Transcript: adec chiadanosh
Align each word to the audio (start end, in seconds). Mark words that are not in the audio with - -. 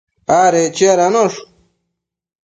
adec 0.39 0.73
chiadanosh 0.77 1.37